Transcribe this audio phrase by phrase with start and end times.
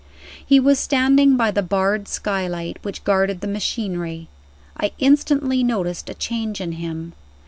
[0.43, 4.29] He was standing by the barred skylight which guarded the machinery.
[4.75, 7.13] I instantly noticed a change in him.